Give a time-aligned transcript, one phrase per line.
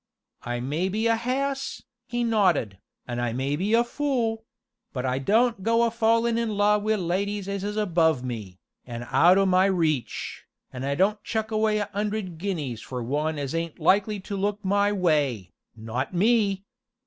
[0.41, 4.43] "I may be a hass," he nodded, "an' I may be a fool
[4.93, 9.05] but I don't go a fallin' in love wi' ladies as is above me, an'
[9.11, 13.77] out o' my reach, and don't chuck away a 'undred guineas for one as ain't
[13.77, 16.65] likely to look my way not me!